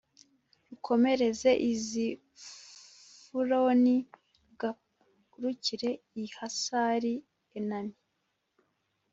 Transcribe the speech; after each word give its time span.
rukomereze 0.69 1.51
i 1.69 1.71
zifuroni 1.85 3.97
rugarukire 4.41 5.89
i 6.23 6.25
hasari 6.37 7.13
enani 7.57 7.95